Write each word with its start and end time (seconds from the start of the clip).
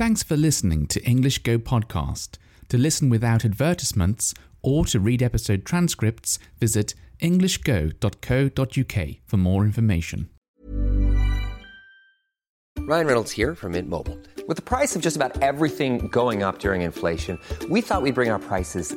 Thanks 0.00 0.22
for 0.22 0.34
listening 0.34 0.86
to 0.86 1.04
English 1.04 1.40
Go 1.42 1.58
Podcast. 1.58 2.38
To 2.70 2.78
listen 2.78 3.10
without 3.10 3.44
advertisements 3.44 4.32
or 4.62 4.86
to 4.86 4.98
read 4.98 5.22
episode 5.22 5.66
transcripts, 5.66 6.38
visit 6.58 6.94
englishgo.co.uk 7.20 9.08
for 9.26 9.36
more 9.36 9.62
information. 9.62 10.30
Ryan 12.78 13.06
Reynolds 13.06 13.30
here 13.32 13.54
from 13.54 13.72
Mint 13.72 13.90
Mobile. 13.90 14.18
With 14.48 14.56
the 14.56 14.62
price 14.62 14.96
of 14.96 15.02
just 15.02 15.16
about 15.16 15.42
everything 15.42 16.08
going 16.08 16.42
up 16.42 16.60
during 16.60 16.80
inflation, 16.80 17.38
we 17.68 17.82
thought 17.82 18.00
we'd 18.00 18.14
bring 18.14 18.30
our 18.30 18.38
prices 18.38 18.96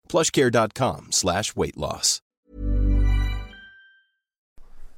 plushcare.com 0.11 1.07
slash 1.11 1.55
weight 1.55 1.77
loss. 1.77 2.21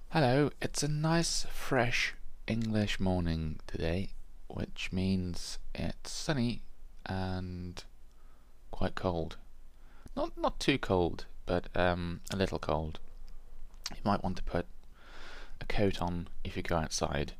Hello, 0.09 0.49
it's 0.59 0.81
a 0.81 0.87
nice, 0.87 1.45
fresh 1.51 2.15
English 2.47 2.99
morning 2.99 3.59
today, 3.67 4.09
which 4.47 4.89
means 4.91 5.59
it's 5.75 6.11
sunny 6.11 6.63
and 7.05 7.83
quite 8.71 8.95
cold. 8.95 9.37
Not 10.15 10.35
not 10.35 10.59
too 10.59 10.79
cold, 10.79 11.25
but 11.45 11.67
um, 11.75 12.21
a 12.31 12.35
little 12.35 12.59
cold. 12.59 12.99
You 13.91 14.01
might 14.03 14.23
want 14.23 14.37
to 14.37 14.43
put 14.43 14.65
a 15.61 15.65
coat 15.65 16.01
on 16.01 16.27
if 16.43 16.57
you 16.57 16.63
go 16.63 16.77
outside, 16.77 17.33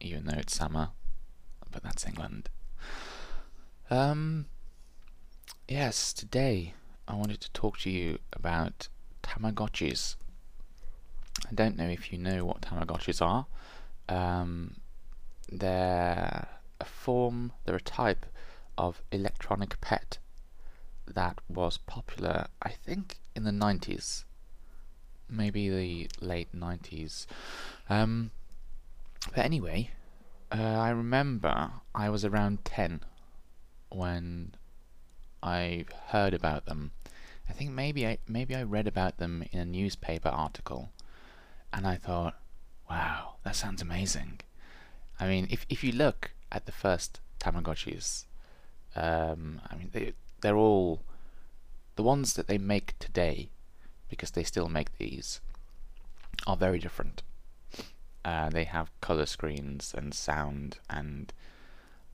even 0.00 0.26
though 0.26 0.38
it's 0.38 0.54
summer, 0.54 0.90
but 1.72 1.82
that's 1.82 2.06
England. 2.06 2.50
Um, 3.90 4.46
yes, 5.68 6.12
today 6.12 6.74
I 7.06 7.14
wanted 7.14 7.40
to 7.40 7.50
talk 7.52 7.78
to 7.80 7.90
you 7.90 8.18
about 8.32 8.88
Tamagotchis. 9.22 10.16
I 11.48 11.54
don't 11.54 11.76
know 11.76 11.88
if 11.88 12.12
you 12.12 12.18
know 12.18 12.44
what 12.44 12.62
Tamagotchis 12.62 13.22
are. 13.22 13.46
Um, 14.08 14.76
they're 15.50 16.48
a 16.80 16.84
form, 16.84 17.52
they're 17.64 17.76
a 17.76 17.80
type 17.80 18.26
of 18.76 19.02
electronic 19.12 19.80
pet 19.80 20.18
that 21.06 21.40
was 21.48 21.78
popular, 21.78 22.46
I 22.62 22.70
think, 22.70 23.18
in 23.34 23.44
the 23.44 23.50
90s. 23.50 24.24
Maybe 25.28 25.68
the 25.68 26.08
late 26.20 26.54
90s. 26.54 27.26
Um, 27.88 28.30
but 29.34 29.44
anyway, 29.44 29.90
uh, 30.52 30.62
I 30.62 30.90
remember 30.90 31.70
I 31.94 32.08
was 32.08 32.24
around 32.24 32.64
10 32.64 33.00
when 33.90 34.54
I 35.42 35.84
heard 36.08 36.34
about 36.34 36.66
them. 36.66 36.92
I 37.48 37.52
think 37.52 37.70
maybe 37.70 38.06
I 38.06 38.18
maybe 38.26 38.54
I 38.54 38.62
read 38.62 38.86
about 38.86 39.18
them 39.18 39.44
in 39.52 39.58
a 39.58 39.64
newspaper 39.64 40.28
article, 40.28 40.90
and 41.72 41.86
I 41.86 41.96
thought, 41.96 42.34
wow, 42.90 43.34
that 43.44 43.56
sounds 43.56 43.80
amazing. 43.82 44.40
I 45.18 45.26
mean, 45.26 45.48
if 45.50 45.64
if 45.68 45.82
you 45.82 45.92
look 45.92 46.32
at 46.52 46.66
the 46.66 46.72
first 46.72 47.20
Tamagotchis, 47.40 48.24
um, 48.94 49.60
I 49.70 49.76
mean 49.76 49.90
they 49.92 50.12
they're 50.40 50.56
all 50.56 51.02
the 51.96 52.02
ones 52.02 52.34
that 52.34 52.46
they 52.46 52.58
make 52.58 52.98
today, 52.98 53.50
because 54.08 54.30
they 54.32 54.44
still 54.44 54.68
make 54.68 54.98
these, 54.98 55.40
are 56.46 56.56
very 56.56 56.78
different. 56.78 57.22
Uh, 58.24 58.50
they 58.50 58.64
have 58.64 58.90
color 59.00 59.26
screens 59.26 59.94
and 59.96 60.12
sound 60.14 60.78
and 60.90 61.32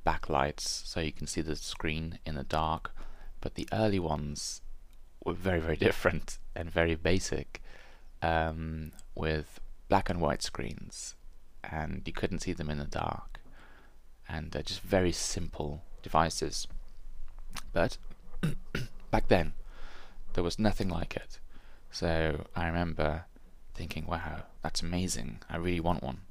backlights, 0.06 0.60
so 0.86 1.00
you 1.00 1.12
can 1.12 1.26
see 1.26 1.41
the 1.41 1.56
screen 1.56 2.18
in 2.24 2.34
the 2.34 2.44
dark. 2.44 2.92
But 3.44 3.56
the 3.56 3.69
early 3.72 3.99
ones 3.99 4.62
were 5.22 5.34
very 5.34 5.60
very 5.60 5.77
different 5.88 6.38
and 6.56 6.71
very 6.71 6.94
basic, 6.94 7.62
um, 8.22 8.93
with 9.15 9.60
black 9.88 10.09
and 10.09 10.19
white 10.19 10.43
screens, 10.43 11.15
and 11.62 12.03
you 12.06 12.12
couldn't 12.12 12.41
see 12.41 12.54
them 12.54 12.71
in 12.71 12.78
the 12.78 12.87
dark, 12.87 13.38
and 14.28 14.56
uh, 14.56 14.62
just 14.62 14.81
very 14.81 15.12
simple 15.12 15.83
devices. 16.03 16.66
But 17.75 17.99
back 19.10 19.28
then, 19.28 19.53
there 20.33 20.43
was 20.43 20.59
nothing 20.59 20.88
like 20.88 21.15
it. 21.15 21.38
So 21.91 22.47
I 22.56 22.66
remember 22.66 23.27
thinking, 23.75 24.06
wow, 24.06 24.44
that's 24.62 24.81
amazing. 24.81 25.41
I 25.50 25.59
really 25.59 25.81
want 25.81 26.03
one. 26.03 26.22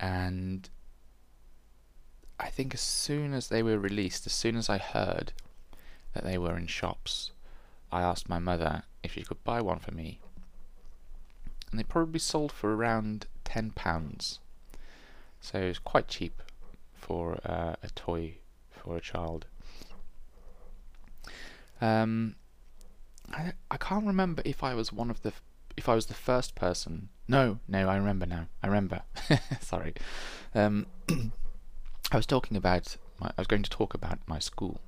And 0.00 0.68
I 2.42 2.48
think 2.48 2.74
as 2.74 2.80
soon 2.80 3.32
as 3.32 3.48
they 3.48 3.62
were 3.62 3.78
released, 3.78 4.26
as 4.26 4.32
soon 4.32 4.56
as 4.56 4.68
I 4.68 4.78
heard 4.78 5.32
that 6.12 6.24
they 6.24 6.36
were 6.36 6.56
in 6.56 6.66
shops, 6.66 7.30
I 7.92 8.02
asked 8.02 8.28
my 8.28 8.40
mother 8.40 8.82
if 9.02 9.12
she 9.12 9.22
could 9.22 9.42
buy 9.44 9.60
one 9.60 9.78
for 9.78 9.92
me. 9.92 10.18
And 11.70 11.78
they 11.78 11.84
probably 11.84 12.18
sold 12.18 12.50
for 12.52 12.74
around 12.74 13.26
£10. 13.44 14.38
So 15.40 15.58
it's 15.58 15.78
quite 15.78 16.08
cheap 16.08 16.42
for 16.94 17.38
uh, 17.44 17.76
a 17.82 17.88
toy 17.94 18.34
for 18.70 18.96
a 18.96 19.00
child. 19.00 19.46
Um, 21.80 22.36
I 23.32 23.52
I 23.70 23.76
can't 23.76 24.06
remember 24.06 24.42
if 24.44 24.62
I 24.62 24.74
was 24.74 24.92
one 24.92 25.10
of 25.10 25.22
the 25.22 25.32
if 25.76 25.88
I 25.88 25.94
was 25.94 26.06
the 26.06 26.14
first 26.14 26.54
person. 26.54 27.08
No, 27.26 27.58
no, 27.66 27.88
I 27.88 27.96
remember 27.96 28.26
now. 28.26 28.46
I 28.62 28.66
remember. 28.68 29.02
Sorry. 29.60 29.94
Um, 30.54 30.86
I 32.12 32.16
was 32.16 32.26
talking 32.26 32.58
about 32.58 32.98
my, 33.18 33.28
I 33.28 33.40
was 33.40 33.46
going 33.46 33.62
to 33.62 33.70
talk 33.70 33.94
about 33.94 34.18
my 34.26 34.38
school. 34.38 34.80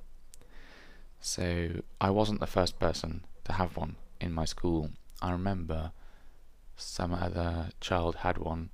So 1.20 1.80
I 1.98 2.10
wasn't 2.10 2.40
the 2.40 2.46
first 2.46 2.78
person 2.78 3.24
to 3.44 3.54
have 3.54 3.78
one 3.78 3.96
in 4.20 4.30
my 4.30 4.44
school. 4.44 4.90
I 5.22 5.32
remember 5.32 5.92
some 6.76 7.14
other 7.14 7.70
child 7.80 8.16
had 8.16 8.36
one 8.36 8.68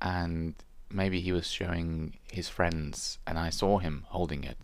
and 0.00 0.54
maybe 0.88 1.20
he 1.20 1.32
was 1.32 1.50
showing 1.50 2.16
his 2.30 2.48
friends 2.48 3.18
and 3.26 3.36
I 3.36 3.50
saw 3.50 3.78
him 3.78 4.04
holding 4.10 4.44
it 4.44 4.58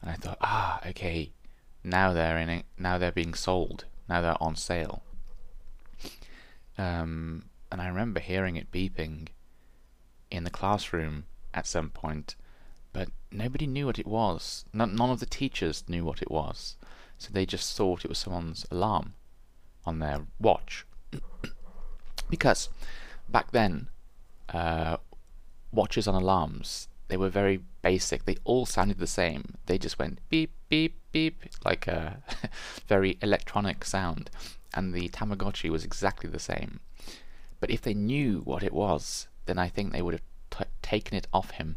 and 0.00 0.10
I 0.10 0.14
thought, 0.14 0.38
ah, 0.40 0.80
okay, 0.86 1.32
now 1.84 2.14
they're 2.14 2.38
in 2.38 2.48
it, 2.48 2.64
now 2.78 2.96
they're 2.96 3.12
being 3.12 3.34
sold, 3.34 3.84
now 4.08 4.22
they're 4.22 4.42
on 4.42 4.56
sale. 4.56 5.02
Um, 6.78 7.50
and 7.70 7.82
I 7.82 7.88
remember 7.88 8.20
hearing 8.20 8.56
it 8.56 8.72
beeping 8.72 9.28
in 10.30 10.44
the 10.44 10.50
classroom 10.50 11.24
at 11.54 11.66
some 11.66 11.90
point, 11.90 12.36
but 12.92 13.08
nobody 13.30 13.66
knew 13.66 13.86
what 13.86 13.98
it 13.98 14.06
was. 14.06 14.64
None, 14.72 14.94
none 14.94 15.10
of 15.10 15.20
the 15.20 15.26
teachers 15.26 15.84
knew 15.88 16.04
what 16.04 16.22
it 16.22 16.30
was, 16.30 16.76
so 17.16 17.30
they 17.32 17.46
just 17.46 17.76
thought 17.76 18.04
it 18.04 18.08
was 18.08 18.18
someone's 18.18 18.66
alarm 18.70 19.14
on 19.84 19.98
their 19.98 20.22
watch. 20.38 20.86
because 22.30 22.68
back 23.28 23.52
then, 23.52 23.88
uh, 24.52 24.96
watches 25.72 26.08
on 26.08 26.14
alarms 26.14 26.88
they 27.08 27.16
were 27.16 27.30
very 27.30 27.62
basic. 27.82 28.24
They 28.24 28.36
all 28.44 28.66
sounded 28.66 28.98
the 28.98 29.06
same. 29.06 29.54
They 29.66 29.78
just 29.78 29.98
went 29.98 30.20
beep 30.28 30.52
beep 30.68 31.00
beep, 31.10 31.42
like 31.64 31.86
a 31.86 32.22
very 32.86 33.18
electronic 33.22 33.84
sound, 33.84 34.30
and 34.74 34.92
the 34.92 35.08
Tamagotchi 35.08 35.70
was 35.70 35.84
exactly 35.84 36.28
the 36.30 36.38
same. 36.38 36.80
But 37.60 37.70
if 37.70 37.82
they 37.82 37.94
knew 37.94 38.42
what 38.44 38.62
it 38.62 38.72
was, 38.72 39.26
then 39.46 39.58
I 39.58 39.68
think 39.68 39.92
they 39.92 40.02
would 40.02 40.14
have 40.14 40.27
taken 40.82 41.16
it 41.16 41.26
off 41.32 41.52
him. 41.52 41.76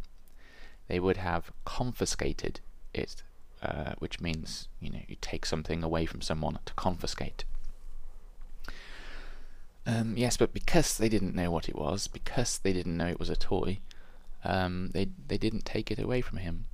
They 0.87 0.99
would 0.99 1.17
have 1.17 1.51
confiscated 1.65 2.59
it, 2.93 3.23
uh, 3.61 3.93
which 3.99 4.19
means 4.19 4.67
you 4.79 4.89
know 4.89 5.01
you 5.07 5.15
take 5.21 5.45
something 5.45 5.83
away 5.83 6.05
from 6.05 6.21
someone 6.21 6.59
to 6.65 6.73
confiscate. 6.73 7.43
Um, 9.85 10.15
yes, 10.15 10.37
but 10.37 10.53
because 10.53 10.97
they 10.97 11.09
didn't 11.09 11.35
know 11.35 11.49
what 11.49 11.67
it 11.67 11.75
was, 11.75 12.07
because 12.07 12.59
they 12.59 12.73
didn't 12.73 12.97
know 12.97 13.07
it 13.07 13.19
was 13.19 13.29
a 13.29 13.35
toy, 13.35 13.79
um, 14.43 14.89
they 14.93 15.09
they 15.27 15.37
didn't 15.37 15.65
take 15.65 15.91
it 15.91 15.99
away 15.99 16.21
from 16.21 16.37
him. 16.37 16.65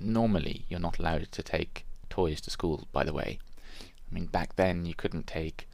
Normally, 0.00 0.66
you're 0.68 0.80
not 0.80 0.98
allowed 0.98 1.30
to 1.32 1.42
take 1.42 1.86
toys 2.10 2.40
to 2.42 2.50
school. 2.50 2.86
By 2.92 3.04
the 3.04 3.14
way, 3.14 3.38
I 3.80 4.14
mean 4.14 4.26
back 4.26 4.56
then 4.56 4.84
you 4.84 4.94
couldn't 4.94 5.26
take, 5.26 5.68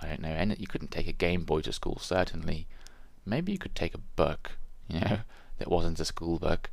I 0.00 0.08
don't 0.08 0.20
know, 0.20 0.54
you 0.58 0.66
couldn't 0.66 0.90
take 0.90 1.08
a 1.08 1.12
Game 1.12 1.44
Boy 1.44 1.60
to 1.62 1.72
school. 1.72 1.98
Certainly, 1.98 2.66
maybe 3.24 3.52
you 3.52 3.58
could 3.58 3.74
take 3.74 3.94
a 3.94 3.98
book, 3.98 4.52
you 4.88 5.00
know, 5.00 5.18
that 5.58 5.70
wasn't 5.70 6.00
a 6.00 6.04
school 6.04 6.38
book, 6.38 6.70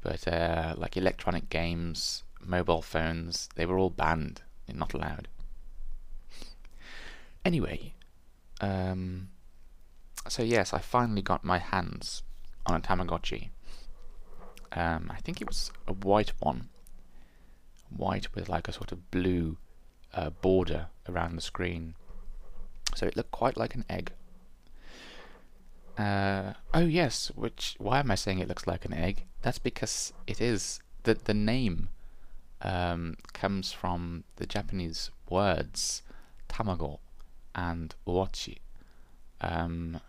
but 0.00 0.26
uh, 0.28 0.74
like 0.76 0.96
electronic 0.96 1.48
games, 1.50 2.22
mobile 2.40 2.82
phones, 2.82 3.48
they 3.54 3.66
were 3.66 3.78
all 3.78 3.90
banned. 3.90 4.42
Not 4.72 4.94
allowed. 4.94 5.28
Anyway, 7.44 7.94
um, 8.60 9.28
so 10.28 10.42
yes, 10.42 10.72
I 10.72 10.80
finally 10.80 11.22
got 11.22 11.44
my 11.44 11.58
hands 11.58 12.24
on 12.66 12.74
a 12.74 12.80
Tamagotchi. 12.80 13.50
Um, 14.72 15.10
I 15.14 15.20
think 15.20 15.40
it 15.40 15.46
was 15.46 15.70
a 15.86 15.92
white 15.92 16.32
one, 16.40 16.68
white 17.88 18.34
with 18.34 18.48
like 18.48 18.66
a 18.66 18.72
sort 18.72 18.90
of 18.90 19.10
blue 19.10 19.56
uh, 20.12 20.30
border 20.30 20.88
around 21.08 21.36
the 21.36 21.40
screen. 21.40 21.94
So 22.94 23.06
it 23.06 23.16
looked 23.16 23.30
quite 23.30 23.56
like 23.56 23.74
an 23.74 23.84
egg. 23.88 24.12
Uh, 25.98 26.52
oh 26.74 26.80
yes, 26.80 27.30
which 27.34 27.74
why 27.78 28.00
am 28.00 28.10
I 28.10 28.16
saying 28.16 28.38
it 28.38 28.48
looks 28.48 28.66
like 28.66 28.84
an 28.84 28.92
egg? 28.92 29.24
That's 29.42 29.58
because 29.58 30.12
it 30.26 30.40
is. 30.40 30.80
the 31.04 31.14
The 31.14 31.34
name 31.34 31.88
um, 32.60 33.16
comes 33.32 33.72
from 33.72 34.24
the 34.36 34.46
Japanese 34.46 35.10
words 35.30 36.02
tamago 36.48 36.98
and 37.54 37.94
wachi, 38.06 38.58
um, 39.40 40.00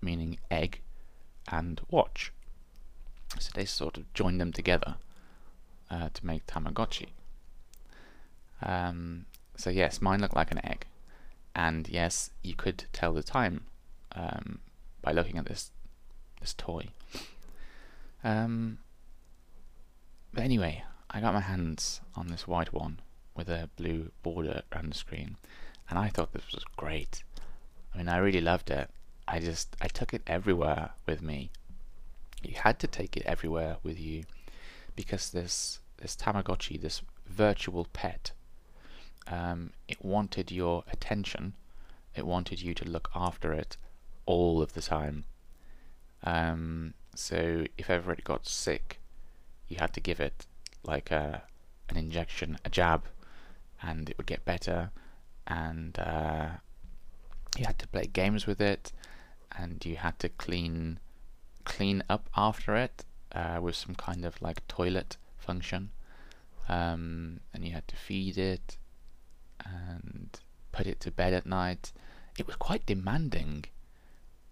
meaning 0.00 0.38
egg 0.50 0.80
and 1.48 1.80
watch. 1.90 2.32
So 3.38 3.50
they 3.54 3.64
sort 3.64 3.96
of 3.96 4.12
joined 4.14 4.40
them 4.40 4.52
together 4.52 4.96
uh, 5.90 6.08
to 6.12 6.26
make 6.26 6.46
Tamagotchi. 6.46 7.08
Um, 8.62 9.26
so 9.56 9.70
yes, 9.70 10.00
mine 10.00 10.20
looked 10.20 10.36
like 10.36 10.50
an 10.50 10.64
egg, 10.64 10.86
and 11.54 11.88
yes, 11.88 12.30
you 12.42 12.54
could 12.54 12.84
tell 12.92 13.12
the 13.12 13.22
time 13.22 13.64
um, 14.12 14.58
by 15.02 15.12
looking 15.12 15.38
at 15.38 15.46
this 15.46 15.70
this 16.40 16.54
toy. 16.54 16.88
Um, 18.24 18.78
but 20.32 20.42
anyway, 20.42 20.84
I 21.10 21.20
got 21.20 21.34
my 21.34 21.40
hands 21.40 22.00
on 22.14 22.28
this 22.28 22.46
white 22.46 22.72
one 22.72 23.00
with 23.36 23.48
a 23.48 23.68
blue 23.76 24.10
border 24.22 24.62
around 24.72 24.92
the 24.92 24.98
screen, 24.98 25.36
and 25.88 25.98
I 25.98 26.08
thought 26.08 26.32
this 26.32 26.52
was 26.52 26.64
great. 26.76 27.22
I 27.94 27.98
mean, 27.98 28.08
I 28.08 28.18
really 28.18 28.40
loved 28.40 28.70
it. 28.70 28.90
I 29.26 29.38
just 29.40 29.76
I 29.80 29.88
took 29.88 30.14
it 30.14 30.22
everywhere 30.26 30.90
with 31.06 31.22
me. 31.22 31.50
You 32.42 32.54
had 32.56 32.78
to 32.80 32.86
take 32.86 33.16
it 33.16 33.26
everywhere 33.26 33.76
with 33.82 33.98
you 33.98 34.24
because 34.96 35.30
this 35.30 35.80
this 35.98 36.16
Tamagotchi, 36.16 36.80
this 36.80 37.02
virtual 37.26 37.86
pet, 37.92 38.32
um, 39.26 39.72
it 39.88 40.04
wanted 40.04 40.50
your 40.50 40.84
attention. 40.90 41.54
It 42.14 42.26
wanted 42.26 42.60
you 42.60 42.74
to 42.74 42.88
look 42.88 43.10
after 43.14 43.52
it 43.52 43.76
all 44.30 44.62
of 44.62 44.74
the 44.74 44.82
time. 44.82 45.24
Um, 46.22 46.94
so 47.14 47.66
if 47.76 47.90
ever 47.90 48.12
it 48.12 48.24
got 48.24 48.46
sick, 48.46 49.00
you 49.68 49.76
had 49.78 49.92
to 49.94 50.00
give 50.00 50.20
it 50.20 50.46
like 50.84 51.10
a 51.10 51.42
an 51.88 51.96
injection, 51.96 52.58
a 52.64 52.70
jab, 52.70 53.06
and 53.82 54.08
it 54.08 54.16
would 54.16 54.26
get 54.26 54.44
better. 54.44 54.90
And 55.46 55.98
uh, 55.98 56.48
you 57.58 57.64
had 57.66 57.78
to 57.80 57.88
play 57.88 58.06
games 58.06 58.46
with 58.46 58.60
it, 58.60 58.92
and 59.56 59.84
you 59.84 59.96
had 59.96 60.18
to 60.20 60.28
clean 60.28 61.00
clean 61.64 62.02
up 62.08 62.28
after 62.36 62.76
it 62.76 63.04
uh, 63.32 63.58
with 63.60 63.74
some 63.74 63.94
kind 63.94 64.24
of 64.24 64.40
like 64.40 64.66
toilet 64.68 65.16
function. 65.38 65.90
Um, 66.68 67.40
and 67.52 67.64
you 67.64 67.72
had 67.72 67.88
to 67.88 67.96
feed 67.96 68.38
it 68.38 68.78
and 69.64 70.38
put 70.72 70.86
it 70.86 71.00
to 71.00 71.10
bed 71.10 71.32
at 71.34 71.46
night. 71.46 71.92
It 72.38 72.46
was 72.46 72.56
quite 72.56 72.86
demanding. 72.86 73.64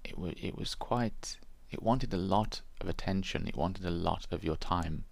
It, 0.09 0.39
it 0.43 0.57
was 0.57 0.75
quite. 0.75 1.39
It 1.71 1.83
wanted 1.83 2.13
a 2.15 2.19
lot 2.19 2.63
of 2.81 2.89
attention. 2.89 3.47
It 3.47 3.57
wanted 3.57 3.85
a 3.85 3.91
lot 3.91 4.27
of 4.31 4.43
your 4.43 4.57
time. 4.57 5.05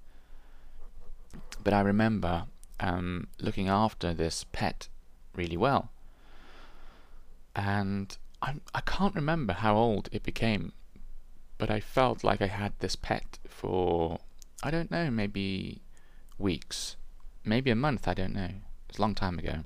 But 1.62 1.74
I 1.74 1.80
remember 1.80 2.46
um, 2.80 3.28
looking 3.40 3.68
after 3.68 4.14
this 4.14 4.44
pet 4.52 4.88
really 5.34 5.56
well. 5.56 5.90
And 7.54 8.16
I, 8.42 8.54
I 8.74 8.80
can't 8.82 9.14
remember 9.14 9.54
how 9.54 9.76
old 9.76 10.08
it 10.12 10.22
became, 10.22 10.72
but 11.58 11.70
I 11.70 11.80
felt 11.80 12.22
like 12.22 12.42
I 12.42 12.48
had 12.48 12.72
this 12.78 12.96
pet 12.96 13.38
for, 13.48 14.20
I 14.62 14.70
don't 14.70 14.90
know, 14.90 15.10
maybe 15.10 15.80
weeks, 16.38 16.96
maybe 17.44 17.70
a 17.70 17.76
month, 17.76 18.06
I 18.06 18.14
don't 18.14 18.34
know. 18.34 18.50
It's 18.88 18.98
a 18.98 19.00
long 19.00 19.14
time 19.14 19.38
ago. 19.38 19.60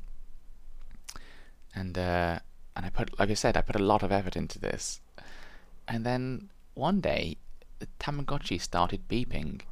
And, 1.75 1.99
uh, 1.99 2.38
and 2.77 2.87
I 2.87 2.91
put, 2.91 3.19
like 3.19 3.31
I 3.31 3.35
said, 3.35 3.56
I 3.56 3.62
put 3.62 3.77
a 3.77 3.85
lot 3.85 4.03
of 4.03 4.12
effort 4.12 4.37
into 4.37 4.59
this. 4.59 5.00
And 5.90 6.06
then 6.06 6.50
one 6.75 7.00
day, 7.00 7.37
the 7.81 7.88
Tamagotchi 7.98 8.60
started 8.60 9.08
beeping. 9.08 9.62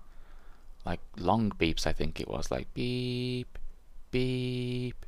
Like 0.85 1.01
long 1.17 1.51
beeps, 1.51 1.87
I 1.87 1.93
think 1.93 2.21
it 2.21 2.29
was, 2.29 2.51
like 2.51 2.75
beep, 2.75 3.57
beep. 4.11 5.07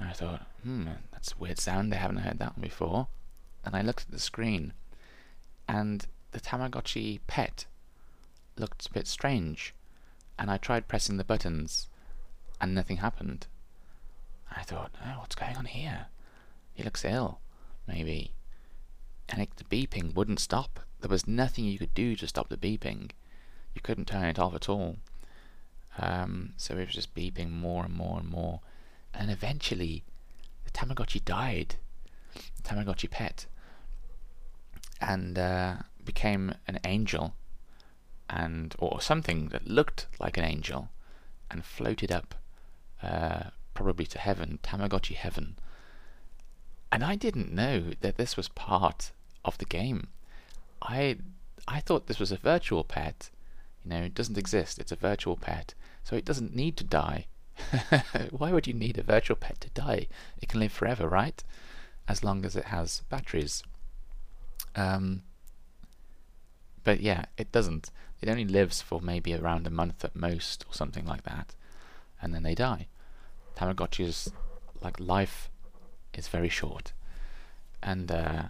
And 0.00 0.08
I 0.08 0.12
thought, 0.12 0.46
hmm, 0.62 0.86
that's 1.12 1.32
a 1.32 1.38
weird 1.38 1.58
sound. 1.58 1.92
I 1.92 1.98
haven't 1.98 2.18
heard 2.18 2.38
that 2.38 2.56
one 2.56 2.62
before. 2.62 3.08
And 3.62 3.76
I 3.76 3.82
looked 3.82 4.06
at 4.06 4.10
the 4.10 4.18
screen, 4.18 4.72
and 5.68 6.06
the 6.32 6.40
Tamagotchi 6.40 7.20
pet 7.26 7.66
looked 8.56 8.86
a 8.86 8.92
bit 8.92 9.06
strange. 9.06 9.74
And 10.38 10.50
I 10.50 10.56
tried 10.56 10.88
pressing 10.88 11.18
the 11.18 11.24
buttons, 11.24 11.88
and 12.58 12.74
nothing 12.74 12.96
happened. 12.96 13.48
I 14.50 14.62
thought, 14.62 14.92
oh, 15.04 15.20
what's 15.20 15.34
going 15.34 15.56
on 15.56 15.66
here? 15.66 16.06
He 16.72 16.82
looks 16.82 17.04
ill, 17.04 17.40
maybe. 17.86 18.32
And 19.28 19.42
it, 19.42 19.50
the 19.56 19.64
beeping 19.64 20.14
wouldn't 20.14 20.40
stop. 20.40 20.80
There 21.00 21.08
was 21.08 21.26
nothing 21.26 21.64
you 21.64 21.78
could 21.78 21.94
do 21.94 22.14
to 22.16 22.26
stop 22.26 22.48
the 22.48 22.56
beeping. 22.56 23.10
You 23.74 23.80
couldn't 23.82 24.06
turn 24.06 24.24
it 24.24 24.38
off 24.38 24.54
at 24.54 24.68
all. 24.68 24.96
Um, 25.98 26.52
so 26.56 26.76
it 26.76 26.86
was 26.86 26.94
just 26.94 27.14
beeping 27.14 27.50
more 27.50 27.84
and 27.84 27.94
more 27.94 28.18
and 28.18 28.28
more. 28.28 28.60
And 29.14 29.30
eventually, 29.30 30.04
the 30.64 30.70
Tamagotchi 30.70 31.24
died. 31.24 31.76
The 32.34 32.62
Tamagotchi 32.62 33.10
pet. 33.10 33.46
And 35.00 35.38
uh, 35.38 35.76
became 36.04 36.54
an 36.66 36.78
angel. 36.84 37.34
And 38.30 38.74
or 38.78 39.00
something 39.00 39.48
that 39.48 39.66
looked 39.66 40.06
like 40.18 40.36
an 40.36 40.44
angel. 40.44 40.88
And 41.50 41.64
floated 41.64 42.10
up 42.10 42.34
uh, 43.02 43.50
probably 43.74 44.06
to 44.06 44.18
heaven, 44.18 44.58
Tamagotchi 44.62 45.14
heaven. 45.14 45.56
And 46.92 47.02
I 47.02 47.16
didn't 47.16 47.50
know 47.50 47.92
that 48.02 48.18
this 48.18 48.36
was 48.36 48.48
part 48.48 49.12
of 49.46 49.56
the 49.56 49.64
game. 49.64 50.08
I 50.82 51.16
I 51.66 51.80
thought 51.80 52.06
this 52.06 52.20
was 52.20 52.30
a 52.30 52.36
virtual 52.36 52.84
pet. 52.84 53.30
You 53.82 53.90
know, 53.90 54.02
it 54.02 54.14
doesn't 54.14 54.36
exist. 54.36 54.78
It's 54.78 54.92
a 54.92 54.96
virtual 54.96 55.36
pet, 55.36 55.74
so 56.04 56.16
it 56.16 56.26
doesn't 56.26 56.54
need 56.54 56.76
to 56.76 56.84
die. 56.84 57.26
Why 58.30 58.52
would 58.52 58.66
you 58.66 58.74
need 58.74 58.98
a 58.98 59.02
virtual 59.02 59.36
pet 59.36 59.60
to 59.62 59.70
die? 59.70 60.06
It 60.42 60.50
can 60.50 60.60
live 60.60 60.72
forever, 60.72 61.08
right? 61.08 61.42
As 62.06 62.22
long 62.22 62.44
as 62.44 62.56
it 62.56 62.66
has 62.66 63.02
batteries. 63.08 63.62
Um, 64.76 65.22
but 66.84 67.00
yeah, 67.00 67.24
it 67.38 67.52
doesn't. 67.52 67.90
It 68.20 68.28
only 68.28 68.44
lives 68.44 68.82
for 68.82 69.00
maybe 69.00 69.34
around 69.34 69.66
a 69.66 69.70
month 69.70 70.04
at 70.04 70.14
most, 70.14 70.66
or 70.68 70.74
something 70.74 71.06
like 71.06 71.22
that, 71.22 71.54
and 72.20 72.34
then 72.34 72.42
they 72.42 72.54
die. 72.54 72.88
Tamagotchi's 73.56 74.30
like 74.82 75.00
life 75.00 75.48
is 76.14 76.28
very 76.28 76.48
short, 76.48 76.92
and 77.82 78.10
uh, 78.10 78.42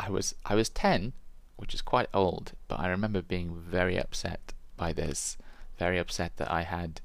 I 0.00 0.10
was 0.10 0.34
I 0.44 0.54
was 0.54 0.68
ten, 0.68 1.12
which 1.56 1.74
is 1.74 1.82
quite 1.82 2.08
old, 2.14 2.52
but 2.68 2.78
I 2.78 2.88
remember 2.88 3.22
being 3.22 3.54
very 3.56 3.98
upset 3.98 4.52
by 4.76 4.92
this, 4.92 5.36
very 5.78 5.98
upset 5.98 6.36
that 6.36 6.50
I 6.50 6.62
had 6.62 7.00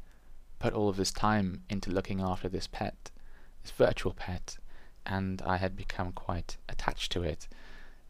put 0.59 0.73
all 0.73 0.89
of 0.89 0.97
this 0.97 1.11
time 1.11 1.63
into 1.69 1.91
looking 1.91 2.21
after 2.21 2.47
this 2.47 2.67
pet, 2.67 3.11
this 3.63 3.71
virtual 3.71 4.13
pet, 4.13 4.57
and 5.05 5.41
I 5.41 5.57
had 5.57 5.75
become 5.75 6.11
quite 6.11 6.57
attached 6.69 7.11
to 7.13 7.23
it. 7.23 7.47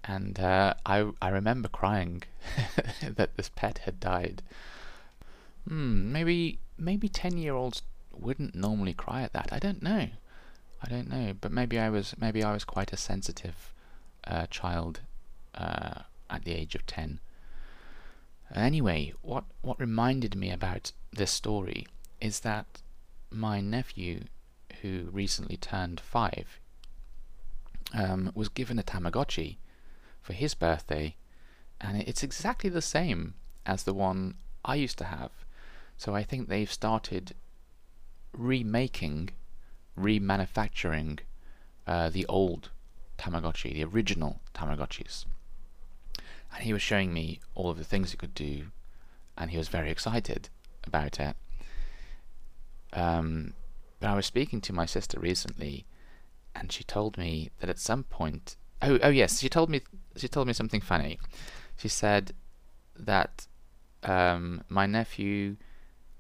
And 0.04 0.40
uh, 0.40 0.74
I 0.86 1.12
I 1.22 1.30
remember 1.30 1.70
crying 1.70 2.24
that 3.02 3.38
this 3.38 3.50
pet 3.50 3.80
had 3.80 4.00
died. 4.00 4.42
Hmm, 5.68 6.12
maybe 6.12 6.60
maybe 6.78 7.08
ten 7.08 7.38
year 7.38 7.56
olds 7.56 7.82
wouldn't 8.12 8.54
normally 8.54 8.94
cry 8.94 9.22
at 9.22 9.34
that. 9.34 9.50
I 9.52 9.60
don't 9.60 9.82
know. 9.82 10.10
I 10.84 10.90
don't 10.90 11.10
know, 11.10 11.34
but 11.40 11.52
maybe 11.52 11.80
I 11.80 11.90
was 11.90 12.14
maybe 12.20 12.44
I 12.44 12.52
was 12.52 12.66
quite 12.66 12.92
a 12.92 12.98
sensitive 12.98 13.74
uh, 14.26 14.48
child 14.48 15.00
uh, 15.56 16.02
at 16.30 16.44
the 16.44 16.54
age 16.54 16.76
of 16.76 16.86
ten. 16.86 17.20
Anyway, 18.54 19.14
what 19.22 19.46
what 19.62 19.80
reminded 19.80 20.36
me 20.36 20.52
about 20.52 20.92
this 21.12 21.32
story 21.32 21.88
is 22.20 22.42
that 22.42 22.82
my 23.32 23.62
nephew, 23.62 24.26
who 24.82 25.10
recently 25.12 25.58
turned 25.58 26.00
five, 26.00 26.60
um, 27.94 28.32
was 28.36 28.50
given 28.50 28.78
a 28.78 28.84
Tamagotchi 28.84 29.58
for 30.22 30.34
his 30.34 30.54
birthday, 30.54 31.16
and 31.80 32.02
it's 32.02 32.24
exactly 32.24 32.70
the 32.70 32.82
same 32.82 33.36
as 33.66 33.84
the 33.84 33.94
one 33.94 34.36
I 34.66 34.76
used 34.76 34.98
to 34.98 35.06
have. 35.06 35.32
So 35.98 36.14
I 36.14 36.24
think 36.24 36.48
they've 36.48 36.72
started 36.72 37.36
remaking, 38.34 39.30
remanufacturing 40.00 41.20
uh, 41.88 42.10
the 42.10 42.26
old 42.28 42.70
Tamagotchi, 43.18 43.74
the 43.74 43.84
original 43.84 44.42
Tamagotchis. 44.54 45.26
And 46.54 46.64
he 46.64 46.74
was 46.74 46.82
showing 46.82 47.14
me 47.14 47.40
all 47.56 47.70
of 47.70 47.78
the 47.78 47.84
things 47.84 48.14
it 48.14 48.18
could 48.18 48.36
do, 48.36 48.68
and 49.38 49.52
he 49.52 49.58
was 49.58 49.68
very 49.68 49.90
excited 49.90 50.50
about 50.86 51.20
it. 51.20 51.36
Um, 52.94 53.54
but 54.00 54.10
I 54.10 54.16
was 54.16 54.26
speaking 54.26 54.62
to 54.62 54.74
my 54.74 54.86
sister 54.86 55.20
recently, 55.20 55.86
and 56.56 56.72
she 56.72 56.84
told 56.84 57.18
me 57.18 57.50
that 57.60 57.70
at 57.70 57.80
some 57.80 58.04
point, 58.04 58.56
oh, 58.82 59.00
oh 59.02 59.10
yes, 59.10 59.40
she 59.40 59.50
told 59.50 59.70
me 59.70 59.82
she 60.16 60.28
told 60.28 60.48
me 60.48 60.54
something 60.54 60.82
funny. 60.82 61.20
She 61.78 61.88
said 61.88 62.34
that 62.96 63.48
um, 64.04 64.64
my 64.70 64.86
nephew 64.86 65.56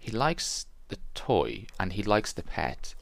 he 0.03 0.11
likes 0.11 0.65
the 0.89 0.97
toy 1.13 1.65
and 1.79 1.93
he 1.93 2.03
likes 2.03 2.33
the 2.33 2.43
pet, 2.43 2.93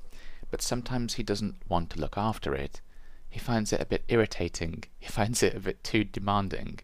but 0.52 0.62
sometimes 0.62 1.14
he 1.14 1.24
doesn't 1.24 1.56
want 1.70 1.90
to 1.90 2.00
look 2.00 2.18
after 2.18 2.54
it. 2.54 2.82
He 3.30 3.40
finds 3.40 3.72
it 3.72 3.82
a 3.82 3.86
bit 3.86 4.04
irritating. 4.10 4.84
He 5.00 5.08
finds 5.20 5.42
it 5.42 5.56
a 5.56 5.60
bit 5.60 5.84
too 5.84 6.04
demanding. 6.04 6.80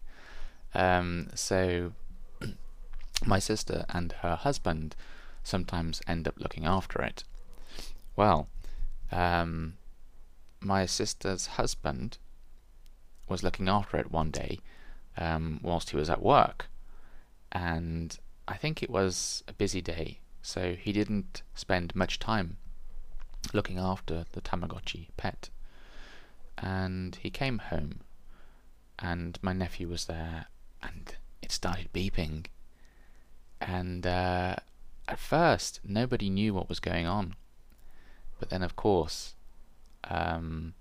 Um, 0.74 1.28
so 1.34 1.92
my 3.24 3.38
sister 3.38 3.84
and 3.90 4.12
her 4.22 4.36
husband 4.36 4.96
sometimes 5.44 6.00
end 6.08 6.26
up 6.26 6.34
looking 6.38 6.64
after 6.64 7.02
it. 7.02 7.24
Well, 8.16 8.48
um, 9.12 9.74
my 10.60 10.86
sister's 10.86 11.46
husband 11.46 12.18
was 13.28 13.42
looking 13.42 13.68
after 13.68 13.98
it 13.98 14.10
one 14.10 14.30
day 14.30 14.58
um, 15.16 15.60
whilst 15.62 15.90
he 15.90 15.96
was 15.96 16.10
at 16.10 16.22
work, 16.22 16.66
and 17.52 18.18
I 18.46 18.56
think 18.56 18.82
it 18.82 18.90
was 18.90 19.44
a 19.46 19.52
busy 19.52 19.80
day, 19.80 20.20
so 20.42 20.74
he 20.74 20.92
didn't 20.92 21.42
spend 21.54 21.94
much 21.94 22.18
time 22.18 22.56
looking 23.52 23.78
after 23.78 24.24
the 24.32 24.40
Tamagotchi 24.40 25.08
pet. 25.16 25.50
And 26.56 27.16
he 27.16 27.30
came 27.30 27.58
home, 27.58 28.00
and 28.98 29.38
my 29.42 29.52
nephew 29.52 29.88
was 29.88 30.06
there, 30.06 30.46
and 30.82 31.14
it 31.40 31.52
started 31.52 31.92
beeping. 31.92 32.46
And 33.60 34.06
uh, 34.06 34.56
at 35.06 35.18
first, 35.18 35.80
nobody 35.84 36.28
knew 36.30 36.54
what 36.54 36.68
was 36.68 36.80
going 36.80 37.06
on. 37.06 37.34
But 38.38 38.50
then, 38.50 38.62
of 38.62 38.76
course, 38.76 39.34
um, 40.04 40.74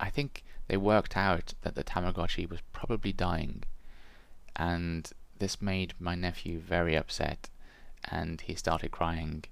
I 0.00 0.10
think 0.10 0.44
they 0.68 0.76
worked 0.76 1.16
out 1.16 1.54
that 1.62 1.74
the 1.74 1.84
Tamagotchi 1.84 2.48
was 2.48 2.60
probably 2.72 3.12
dying, 3.12 3.64
and 4.56 5.10
this 5.38 5.62
made 5.62 5.94
my 5.98 6.14
nephew 6.14 6.58
very 6.58 6.96
upset, 6.96 7.48
and 8.04 8.40
he 8.40 8.54
started 8.54 8.90
crying, 8.90 9.44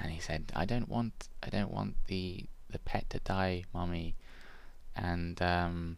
and 0.00 0.10
he 0.10 0.20
said, 0.20 0.52
"I 0.54 0.64
don't 0.64 0.88
want, 0.88 1.28
I 1.42 1.50
don't 1.50 1.70
want 1.70 1.96
the 2.06 2.46
the 2.70 2.78
pet 2.78 3.10
to 3.10 3.20
die, 3.20 3.64
mommy," 3.72 4.14
and 4.96 5.40
um, 5.42 5.96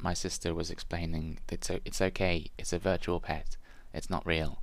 my 0.00 0.14
sister 0.14 0.54
was 0.54 0.70
explaining 0.70 1.38
that 1.46 1.70
it's 1.70 1.70
it's 1.84 2.00
okay, 2.00 2.50
it's 2.58 2.72
a 2.72 2.78
virtual 2.78 3.20
pet, 3.20 3.56
it's 3.92 4.10
not 4.10 4.26
real, 4.26 4.62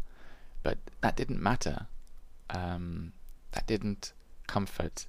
but 0.64 0.78
that 1.02 1.16
didn't 1.16 1.42
matter. 1.42 1.88
Um, 2.50 3.14
that 3.52 3.68
didn't 3.68 4.14
comfort 4.48 5.08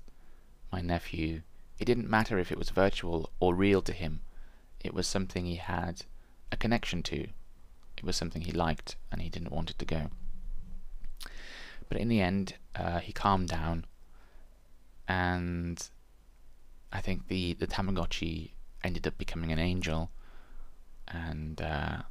my 0.72 0.80
nephew. 0.80 1.42
It 1.78 1.84
didn't 1.84 2.08
matter 2.08 2.38
if 2.38 2.50
it 2.50 2.58
was 2.58 2.70
virtual 2.70 3.30
or 3.40 3.54
real 3.54 3.82
to 3.82 3.92
him. 3.92 4.20
It 4.82 4.94
was 4.94 5.06
something 5.06 5.44
he 5.44 5.56
had 5.56 6.02
a 6.50 6.56
connection 6.56 7.02
to. 7.04 7.28
It 7.96 8.04
was 8.04 8.16
something 8.16 8.42
he 8.42 8.52
liked 8.52 8.96
and 9.10 9.20
he 9.20 9.28
didn't 9.28 9.52
want 9.52 9.70
it 9.70 9.78
to 9.78 9.84
go. 9.84 10.10
But 11.88 11.98
in 11.98 12.08
the 12.08 12.20
end, 12.20 12.54
uh, 12.78 12.98
he 13.00 13.12
calmed 13.12 13.48
down 13.48 13.84
and 15.08 15.88
I 16.92 17.00
think 17.00 17.28
the, 17.28 17.54
the 17.54 17.66
Tamagotchi 17.66 18.52
ended 18.82 19.06
up 19.06 19.18
becoming 19.18 19.52
an 19.52 19.58
angel 19.58 20.10
and 21.08 21.60
uh, 21.60 22.02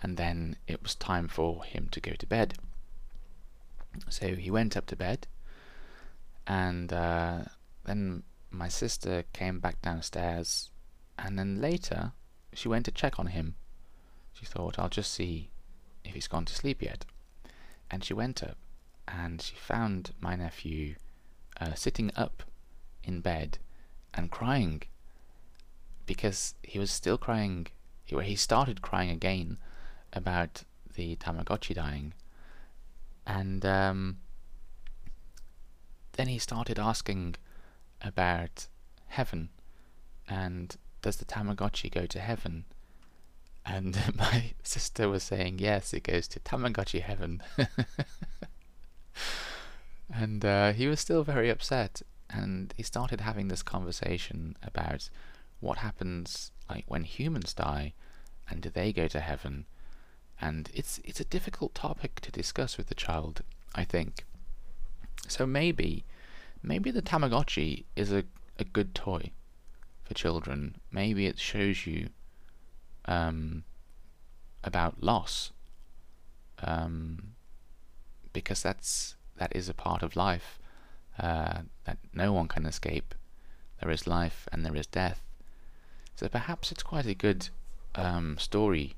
and 0.00 0.16
then 0.16 0.56
it 0.66 0.82
was 0.82 0.94
time 0.94 1.26
for 1.28 1.64
him 1.64 1.88
to 1.90 2.00
go 2.00 2.12
to 2.12 2.26
bed. 2.26 2.54
So 4.08 4.36
he 4.36 4.50
went 4.50 4.76
up 4.76 4.86
to 4.86 4.96
bed 4.96 5.26
and 6.46 6.92
uh, 6.92 7.40
then 7.84 8.22
my 8.50 8.68
sister 8.68 9.24
came 9.32 9.60
back 9.60 9.80
downstairs, 9.82 10.70
and 11.18 11.38
then 11.38 11.60
later 11.60 12.12
she 12.52 12.68
went 12.68 12.86
to 12.86 12.90
check 12.90 13.18
on 13.18 13.26
him. 13.26 13.54
She 14.32 14.46
thought, 14.46 14.78
I'll 14.78 14.88
just 14.88 15.12
see 15.12 15.50
if 16.04 16.14
he's 16.14 16.28
gone 16.28 16.44
to 16.46 16.54
sleep 16.54 16.82
yet. 16.82 17.04
And 17.90 18.04
she 18.04 18.14
went 18.14 18.42
up, 18.42 18.56
and 19.08 19.40
she 19.40 19.56
found 19.56 20.12
my 20.20 20.36
nephew 20.36 20.94
uh, 21.60 21.74
sitting 21.74 22.10
up 22.16 22.42
in 23.02 23.20
bed 23.20 23.58
and 24.14 24.30
crying 24.30 24.82
because 26.06 26.54
he 26.62 26.78
was 26.78 26.90
still 26.90 27.18
crying. 27.18 27.66
He, 28.04 28.36
started 28.36 28.80
crying 28.80 29.10
again 29.10 29.58
about 30.12 30.64
the 30.94 31.16
Tamagotchi 31.16 31.74
dying, 31.74 32.14
and 33.26 33.64
um, 33.66 34.18
then 36.12 36.28
he 36.28 36.38
started 36.38 36.78
asking 36.78 37.36
about 38.02 38.68
heaven 39.08 39.50
and 40.28 40.76
does 41.02 41.16
the 41.16 41.24
Tamagotchi 41.24 41.90
go 41.90 42.06
to 42.06 42.20
heaven? 42.20 42.64
And 43.64 43.98
my 44.16 44.52
sister 44.62 45.08
was 45.08 45.22
saying, 45.22 45.58
yes, 45.58 45.92
it 45.92 46.04
goes 46.04 46.28
to 46.28 46.40
Tamagotchi 46.40 47.00
heaven. 47.00 47.42
and 50.12 50.44
uh, 50.44 50.72
he 50.72 50.86
was 50.86 51.00
still 51.00 51.22
very 51.22 51.50
upset. 51.50 52.02
And 52.30 52.74
he 52.76 52.82
started 52.82 53.22
having 53.22 53.48
this 53.48 53.62
conversation 53.62 54.56
about 54.62 55.08
what 55.60 55.78
happens 55.78 56.50
like 56.68 56.84
when 56.86 57.04
humans 57.04 57.54
die 57.54 57.94
and 58.48 58.60
do 58.60 58.70
they 58.70 58.92
go 58.92 59.08
to 59.08 59.20
heaven? 59.20 59.66
And 60.40 60.70
it's 60.74 61.00
it's 61.04 61.20
a 61.20 61.24
difficult 61.24 61.74
topic 61.74 62.20
to 62.20 62.30
discuss 62.30 62.76
with 62.76 62.88
the 62.88 62.94
child, 62.94 63.42
I 63.74 63.84
think. 63.84 64.24
So 65.26 65.46
maybe, 65.46 66.04
maybe 66.62 66.90
the 66.90 67.02
Tamagotchi 67.02 67.84
is 67.96 68.12
a, 68.12 68.24
a 68.58 68.64
good 68.64 68.94
toy 68.94 69.32
for 70.04 70.14
children. 70.14 70.76
Maybe 70.92 71.26
it 71.26 71.38
shows 71.38 71.86
you 71.86 72.08
um, 73.06 73.64
about 74.62 75.02
loss, 75.02 75.50
um, 76.62 77.34
because 78.38 78.62
that's 78.62 79.16
that 79.38 79.50
is 79.56 79.68
a 79.68 79.74
part 79.74 80.00
of 80.04 80.14
life 80.14 80.60
uh, 81.18 81.62
that 81.86 81.98
no 82.14 82.32
one 82.32 82.46
can 82.46 82.66
escape. 82.66 83.12
There 83.80 83.90
is 83.90 84.06
life 84.06 84.48
and 84.52 84.64
there 84.64 84.76
is 84.76 84.86
death. 84.86 85.20
So 86.14 86.28
perhaps 86.28 86.70
it's 86.70 86.84
quite 86.84 87.06
a 87.06 87.14
good 87.14 87.48
um, 87.96 88.38
story 88.38 88.94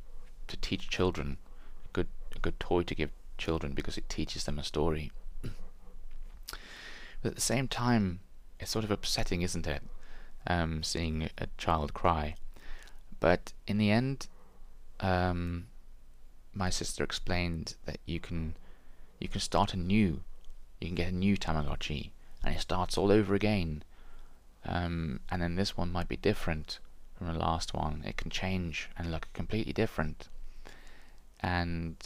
to 0.49 0.59
teach 0.59 0.91
children, 0.91 1.39
a 1.89 1.93
good 1.95 2.09
a 2.37 2.39
good 2.39 2.61
toy 2.61 2.83
to 2.83 2.95
give 2.95 3.13
children 3.39 3.73
because 3.73 3.97
it 3.97 4.11
teaches 4.11 4.45
them 4.45 4.59
a 4.59 4.63
story. 4.63 5.11
But 7.23 7.31
at 7.31 7.35
the 7.35 7.41
same 7.55 7.67
time, 7.67 8.21
it's 8.59 8.71
sort 8.71 8.85
of 8.85 8.91
upsetting, 8.91 9.41
isn't 9.41 9.67
it? 9.67 9.83
Um, 10.47 10.83
seeing 10.83 11.31
a 11.39 11.47
child 11.57 11.95
cry. 11.95 12.35
But 13.21 13.53
in 13.67 13.79
the 13.79 13.91
end, 13.91 14.27
um, 15.01 15.67
my 16.53 16.71
sister 16.71 17.05
explained 17.05 17.77
that 17.87 18.01
you 18.05 18.21
can 18.21 18.55
you 19.21 19.29
can 19.29 19.41
start 19.41 19.75
a 19.75 19.77
new, 19.77 20.23
you 20.81 20.89
can 20.89 20.97
get 20.97 21.13
a 21.13 21.15
new 21.15 21.37
Tamagotchi, 21.37 22.11
and 22.43 22.55
it 22.55 22.61
starts 22.61 22.99
all 22.99 23.13
over 23.13 23.35
again. 23.35 23.85
Um, 24.65 25.21
and 25.31 25.41
then 25.41 25.55
this 25.55 25.77
one 25.77 25.93
might 25.93 26.09
be 26.09 26.17
different 26.17 26.81
from 27.17 27.29
the 27.29 27.39
last 27.39 27.75
one. 27.75 28.03
It 28.07 28.17
can 28.17 28.31
change 28.31 28.89
and 28.97 29.13
look 29.13 29.29
completely 29.33 29.73
different. 29.73 30.29
And 31.41 31.97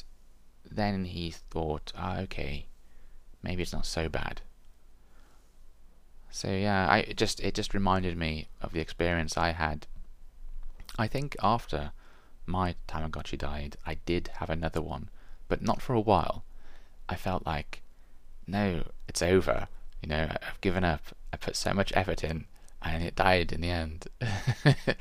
then 0.71 1.07
he 1.07 1.31
thought, 1.31 1.93
ah, 1.97 2.19
okay, 2.19 2.67
maybe 3.43 3.63
it's 3.63 3.73
not 3.73 3.87
so 3.87 4.09
bad. 4.09 4.43
So 6.31 6.49
yeah, 6.49 6.89
I 6.89 6.99
it 6.99 7.17
just 7.17 7.39
it 7.41 7.55
just 7.55 7.75
reminded 7.75 8.17
me 8.17 8.49
of 8.61 8.73
the 8.73 8.81
experience 8.81 9.39
I 9.39 9.53
had. 9.53 9.87
I 10.99 11.07
think 11.07 11.37
after 11.41 11.93
my 12.45 12.75
Tamagotchi 12.89 13.39
died, 13.39 13.77
I 13.87 13.95
did 14.05 14.29
have 14.39 14.51
another 14.51 14.83
one 14.83 15.11
but 15.47 15.63
not 15.63 15.81
for 15.81 15.95
a 15.95 16.01
while. 16.01 16.45
I 17.09 17.17
felt 17.17 17.47
like, 17.47 17.83
no, 18.47 18.85
it's 19.09 19.23
over. 19.23 19.69
You 20.03 20.09
know, 20.09 20.29
I've 20.31 20.61
given 20.61 20.85
up. 20.85 21.03
I 21.33 21.37
put 21.37 21.57
so 21.57 21.73
much 21.73 21.93
effort 21.95 22.23
in, 22.23 22.47
and 22.83 23.03
it 23.03 23.17
died 23.17 23.53
in 23.53 23.61
the 23.61 23.71
end. 23.71 24.07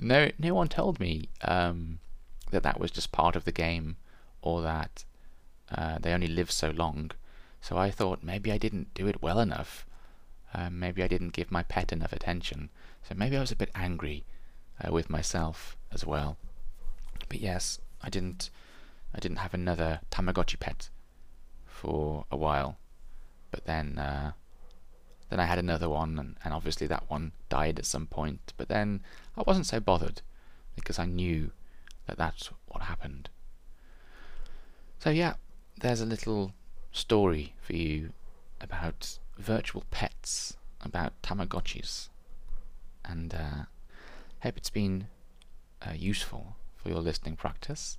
no, 0.00 0.30
no 0.38 0.54
one 0.54 0.68
told 0.68 1.00
me 1.00 1.28
um, 1.42 2.00
that 2.50 2.62
that 2.62 2.80
was 2.80 2.90
just 2.90 3.12
part 3.12 3.36
of 3.36 3.44
the 3.44 3.52
game, 3.52 3.96
or 4.42 4.62
that 4.62 5.04
uh, 5.70 5.98
they 5.98 6.12
only 6.12 6.26
live 6.26 6.50
so 6.50 6.70
long. 6.70 7.12
So 7.60 7.76
I 7.76 7.90
thought 7.90 8.22
maybe 8.22 8.50
I 8.50 8.58
didn't 8.58 8.94
do 8.94 9.06
it 9.06 9.22
well 9.22 9.38
enough. 9.38 9.86
Uh, 10.52 10.68
maybe 10.70 11.02
I 11.02 11.08
didn't 11.08 11.32
give 11.32 11.52
my 11.52 11.62
pet 11.62 11.92
enough 11.92 12.12
attention. 12.12 12.70
So 13.08 13.14
maybe 13.14 13.36
I 13.36 13.40
was 13.40 13.52
a 13.52 13.56
bit 13.56 13.70
angry 13.74 14.24
uh, 14.82 14.92
with 14.92 15.10
myself 15.10 15.76
as 15.92 16.04
well. 16.04 16.36
But 17.28 17.40
yes, 17.40 17.80
I 18.02 18.10
didn't. 18.10 18.50
I 19.14 19.18
didn't 19.18 19.38
have 19.38 19.54
another 19.54 20.00
Tamagotchi 20.10 20.58
pet 20.58 20.88
for 21.66 22.24
a 22.30 22.36
while. 22.36 22.78
But 23.50 23.64
then, 23.64 23.98
uh, 23.98 24.32
then 25.28 25.40
I 25.40 25.46
had 25.46 25.58
another 25.58 25.88
one, 25.88 26.18
and, 26.18 26.36
and 26.44 26.54
obviously 26.54 26.86
that 26.86 27.10
one 27.10 27.32
died 27.48 27.78
at 27.78 27.86
some 27.86 28.06
point. 28.06 28.52
But 28.56 28.68
then 28.68 29.02
I 29.36 29.42
wasn't 29.42 29.66
so 29.66 29.80
bothered 29.80 30.22
because 30.76 30.98
I 30.98 31.06
knew 31.06 31.50
that 32.06 32.18
that's 32.18 32.50
what 32.66 32.82
happened. 32.82 33.28
So 34.98 35.10
yeah, 35.10 35.34
there's 35.80 36.00
a 36.00 36.06
little 36.06 36.52
story 36.92 37.54
for 37.60 37.74
you 37.74 38.12
about 38.60 39.18
virtual 39.38 39.84
pets, 39.90 40.56
about 40.82 41.20
Tamagotchis, 41.22 42.08
and 43.04 43.34
uh, 43.34 43.64
hope 44.40 44.56
it's 44.56 44.70
been 44.70 45.06
uh, 45.86 45.92
useful 45.96 46.56
for 46.76 46.90
your 46.90 47.00
listening 47.00 47.36
practice. 47.36 47.98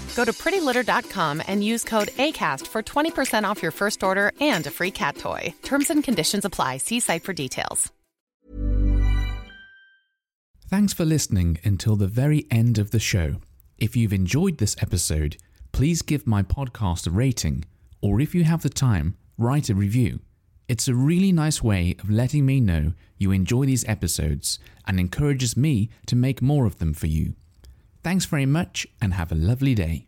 Go 0.15 0.25
to 0.25 0.33
prettylitter.com 0.33 1.41
and 1.47 1.63
use 1.63 1.83
code 1.83 2.09
ACAST 2.09 2.67
for 2.67 2.83
20% 2.83 3.43
off 3.43 3.61
your 3.63 3.71
first 3.71 4.03
order 4.03 4.31
and 4.39 4.67
a 4.67 4.71
free 4.71 4.91
cat 4.91 5.17
toy. 5.17 5.53
Terms 5.63 5.89
and 5.89 6.03
conditions 6.03 6.45
apply. 6.45 6.77
See 6.77 6.99
site 6.99 7.23
for 7.23 7.33
details. 7.33 7.91
Thanks 10.69 10.93
for 10.93 11.03
listening 11.03 11.57
until 11.65 11.97
the 11.97 12.07
very 12.07 12.45
end 12.49 12.77
of 12.77 12.91
the 12.91 12.99
show. 12.99 13.41
If 13.77 13.97
you've 13.97 14.13
enjoyed 14.13 14.57
this 14.57 14.77
episode, 14.79 15.35
please 15.73 16.01
give 16.01 16.25
my 16.25 16.43
podcast 16.43 17.07
a 17.07 17.11
rating, 17.11 17.65
or 18.01 18.21
if 18.21 18.33
you 18.33 18.45
have 18.45 18.61
the 18.61 18.69
time, 18.69 19.17
write 19.37 19.69
a 19.69 19.75
review. 19.75 20.19
It's 20.69 20.87
a 20.87 20.95
really 20.95 21.33
nice 21.33 21.61
way 21.61 21.95
of 21.99 22.09
letting 22.09 22.45
me 22.45 22.61
know 22.61 22.93
you 23.17 23.31
enjoy 23.31 23.65
these 23.65 23.83
episodes 23.85 24.59
and 24.87 24.97
encourages 24.97 25.57
me 25.57 25.89
to 26.05 26.15
make 26.15 26.41
more 26.41 26.65
of 26.65 26.79
them 26.79 26.93
for 26.93 27.07
you. 27.07 27.33
Thanks 28.03 28.25
very 28.25 28.45
much 28.45 28.87
and 29.01 29.13
have 29.13 29.31
a 29.31 29.35
lovely 29.35 29.75
day. 29.75 30.05